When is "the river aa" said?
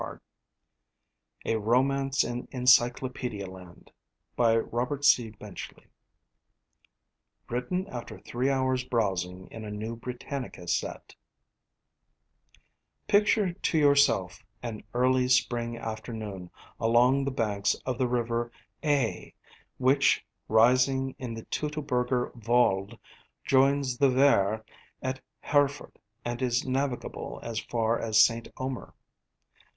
17.99-19.25